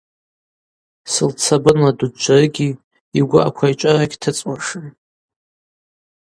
[1.13, 2.69] Сылт сабынла дуджвджварыгьи
[3.19, 4.85] йгвы аквайчӏвара гьтыцӏуашым.